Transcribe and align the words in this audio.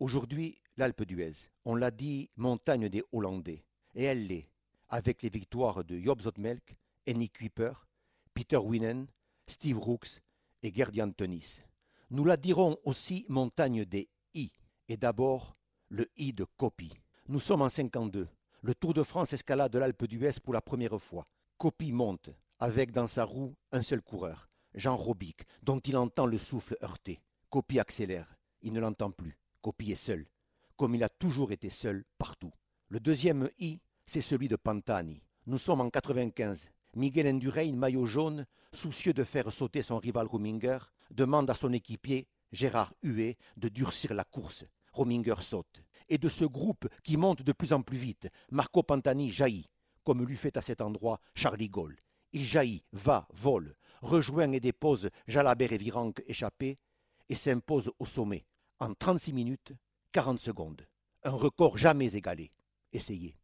Aujourd'hui, 0.00 0.60
l'Alpe 0.76 1.04
d'Huez, 1.04 1.50
on 1.64 1.76
l'a 1.76 1.92
dit, 1.92 2.28
montagne 2.36 2.88
des 2.88 3.04
Hollandais. 3.12 3.64
Et 3.94 4.04
elle 4.04 4.26
l'est, 4.26 4.50
avec 4.88 5.22
les 5.22 5.28
victoires 5.28 5.84
de 5.84 5.96
Job 5.98 6.20
Zotmelk, 6.20 6.76
Henny 7.06 7.30
Kuiper, 7.30 7.72
Peter 8.34 8.56
Winen, 8.56 9.06
Steve 9.46 9.78
Rooks 9.78 10.20
et 10.64 10.74
Gerdy 10.74 11.00
Antonis. 11.00 11.60
Nous 12.10 12.24
la 12.24 12.36
dirons 12.36 12.76
aussi 12.84 13.24
montagne 13.28 13.84
des 13.84 14.08
I, 14.34 14.50
et 14.88 14.96
d'abord 14.96 15.56
le 15.88 16.10
I 16.16 16.32
de 16.32 16.44
Copy. 16.56 16.92
Nous 17.28 17.40
sommes 17.40 17.62
en 17.62 17.70
52. 17.70 18.26
Le 18.62 18.74
Tour 18.74 18.94
de 18.94 19.04
France 19.04 19.32
escalade 19.32 19.72
de 19.72 19.78
l'Alpe 19.78 20.06
d'Huez 20.06 20.40
pour 20.42 20.54
la 20.54 20.60
première 20.60 21.00
fois. 21.00 21.26
Copy 21.56 21.92
monte, 21.92 22.30
avec 22.58 22.90
dans 22.90 23.06
sa 23.06 23.24
roue 23.24 23.54
un 23.70 23.82
seul 23.82 24.02
coureur, 24.02 24.48
Jean 24.74 24.96
Robic, 24.96 25.44
dont 25.62 25.78
il 25.78 25.96
entend 25.96 26.26
le 26.26 26.38
souffle 26.38 26.76
heurter. 26.82 27.20
Copy 27.48 27.78
accélère, 27.78 28.36
il 28.60 28.72
ne 28.72 28.80
l'entend 28.80 29.12
plus. 29.12 29.38
Copy 29.64 29.92
est 29.92 29.94
seul, 29.94 30.26
comme 30.76 30.94
il 30.94 31.02
a 31.02 31.08
toujours 31.08 31.50
été 31.50 31.70
seul 31.70 32.04
partout. 32.18 32.52
Le 32.90 33.00
deuxième 33.00 33.48
I, 33.58 33.80
c'est 34.04 34.20
celui 34.20 34.46
de 34.46 34.56
Pantani. 34.56 35.22
Nous 35.46 35.56
sommes 35.56 35.80
en 35.80 35.88
95. 35.88 36.68
Miguel 36.96 37.28
Indurain, 37.28 37.72
maillot 37.72 38.04
jaune, 38.04 38.44
soucieux 38.74 39.14
de 39.14 39.24
faire 39.24 39.50
sauter 39.50 39.82
son 39.82 39.98
rival 39.98 40.26
Rominger, 40.26 40.80
demande 41.10 41.48
à 41.48 41.54
son 41.54 41.72
équipier, 41.72 42.28
Gérard 42.52 42.92
Huet, 43.02 43.38
de 43.56 43.70
durcir 43.70 44.12
la 44.12 44.24
course. 44.24 44.66
Rominger 44.92 45.40
saute. 45.40 45.82
Et 46.10 46.18
de 46.18 46.28
ce 46.28 46.44
groupe 46.44 46.86
qui 47.02 47.16
monte 47.16 47.40
de 47.40 47.52
plus 47.52 47.72
en 47.72 47.80
plus 47.80 47.96
vite, 47.96 48.28
Marco 48.50 48.82
Pantani 48.82 49.30
jaillit, 49.30 49.70
comme 50.04 50.26
lui 50.26 50.36
fait 50.36 50.58
à 50.58 50.62
cet 50.62 50.82
endroit 50.82 51.20
Charlie 51.34 51.70
Gaulle. 51.70 51.96
Il 52.32 52.44
jaillit, 52.44 52.84
va, 52.92 53.26
vole, 53.32 53.74
rejoint 54.02 54.52
et 54.52 54.60
dépose 54.60 55.08
Jalabert 55.26 55.72
et 55.72 55.78
Virenque 55.78 56.22
échappés, 56.26 56.76
et 57.30 57.34
s'impose 57.34 57.90
au 57.98 58.04
sommet, 58.04 58.44
en 58.84 58.94
36 58.94 59.32
minutes, 59.32 59.72
40 60.12 60.38
secondes. 60.38 60.86
Un 61.22 61.30
record 61.30 61.78
jamais 61.78 62.14
égalé. 62.14 62.50
Essayez. 62.92 63.34